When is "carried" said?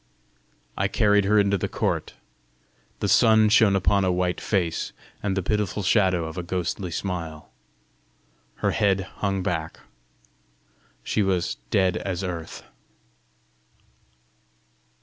0.87-1.25